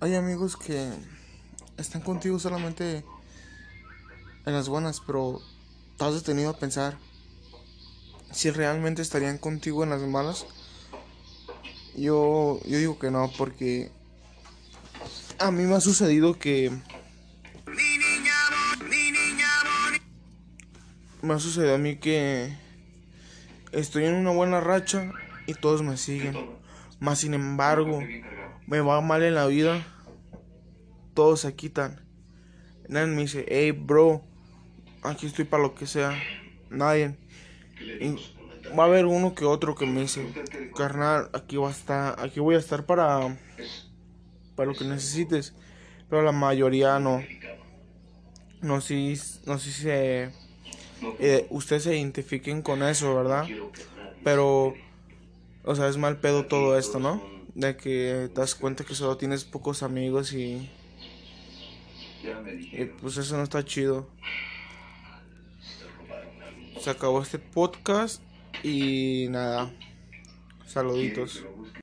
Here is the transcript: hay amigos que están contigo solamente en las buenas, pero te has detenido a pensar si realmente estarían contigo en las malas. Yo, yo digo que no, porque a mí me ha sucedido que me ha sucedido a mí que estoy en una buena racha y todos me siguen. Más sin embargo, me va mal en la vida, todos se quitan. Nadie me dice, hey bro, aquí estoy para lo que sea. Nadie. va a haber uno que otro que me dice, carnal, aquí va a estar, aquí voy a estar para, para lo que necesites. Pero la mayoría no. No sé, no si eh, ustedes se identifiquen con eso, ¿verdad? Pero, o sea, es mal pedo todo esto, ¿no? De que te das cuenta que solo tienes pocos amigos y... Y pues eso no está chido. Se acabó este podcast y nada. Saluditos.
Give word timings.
hay 0.00 0.14
amigos 0.14 0.56
que 0.56 0.92
están 1.76 2.02
contigo 2.02 2.38
solamente 2.38 3.04
en 4.46 4.52
las 4.52 4.68
buenas, 4.68 5.00
pero 5.00 5.40
te 5.96 6.04
has 6.04 6.14
detenido 6.14 6.50
a 6.50 6.58
pensar 6.58 6.98
si 8.32 8.50
realmente 8.50 9.02
estarían 9.02 9.38
contigo 9.38 9.84
en 9.84 9.90
las 9.90 10.02
malas. 10.02 10.46
Yo, 11.96 12.60
yo 12.64 12.78
digo 12.78 12.98
que 12.98 13.10
no, 13.10 13.30
porque 13.38 13.90
a 15.38 15.50
mí 15.50 15.62
me 15.62 15.76
ha 15.76 15.80
sucedido 15.80 16.38
que 16.38 16.70
me 21.22 21.34
ha 21.34 21.38
sucedido 21.38 21.74
a 21.76 21.78
mí 21.78 21.96
que 21.96 22.54
estoy 23.72 24.04
en 24.04 24.14
una 24.14 24.30
buena 24.30 24.60
racha 24.60 25.10
y 25.46 25.54
todos 25.54 25.82
me 25.82 25.96
siguen. 25.96 26.63
Más 27.00 27.18
sin 27.18 27.34
embargo, 27.34 28.00
me 28.66 28.80
va 28.80 29.00
mal 29.00 29.22
en 29.22 29.34
la 29.34 29.46
vida, 29.46 29.84
todos 31.14 31.40
se 31.40 31.54
quitan. 31.54 32.00
Nadie 32.88 33.06
me 33.06 33.22
dice, 33.22 33.44
hey 33.48 33.72
bro, 33.72 34.22
aquí 35.02 35.26
estoy 35.26 35.44
para 35.44 35.62
lo 35.62 35.74
que 35.74 35.86
sea. 35.86 36.14
Nadie. 36.70 37.16
va 38.78 38.84
a 38.84 38.86
haber 38.86 39.06
uno 39.06 39.34
que 39.34 39.44
otro 39.44 39.74
que 39.74 39.86
me 39.86 40.02
dice, 40.02 40.26
carnal, 40.76 41.30
aquí 41.32 41.56
va 41.56 41.68
a 41.68 41.72
estar, 41.72 42.16
aquí 42.18 42.40
voy 42.40 42.56
a 42.56 42.58
estar 42.58 42.84
para, 42.86 43.36
para 44.54 44.70
lo 44.70 44.76
que 44.76 44.84
necesites. 44.84 45.54
Pero 46.08 46.22
la 46.22 46.32
mayoría 46.32 46.98
no. 46.98 47.22
No 48.60 48.80
sé, 48.80 49.14
no 49.46 49.58
si 49.58 49.88
eh, 49.88 51.46
ustedes 51.50 51.82
se 51.82 51.96
identifiquen 51.96 52.62
con 52.62 52.82
eso, 52.82 53.14
¿verdad? 53.14 53.46
Pero, 54.22 54.74
o 55.64 55.74
sea, 55.74 55.88
es 55.88 55.96
mal 55.96 56.18
pedo 56.18 56.46
todo 56.46 56.78
esto, 56.78 56.98
¿no? 56.98 57.22
De 57.54 57.76
que 57.76 58.30
te 58.34 58.40
das 58.40 58.54
cuenta 58.54 58.84
que 58.84 58.94
solo 58.94 59.16
tienes 59.16 59.44
pocos 59.44 59.82
amigos 59.82 60.32
y... 60.32 60.70
Y 62.72 62.84
pues 63.00 63.16
eso 63.18 63.36
no 63.36 63.42
está 63.42 63.64
chido. 63.64 64.08
Se 66.80 66.90
acabó 66.90 67.22
este 67.22 67.38
podcast 67.38 68.22
y 68.62 69.26
nada. 69.30 69.72
Saluditos. 70.66 71.44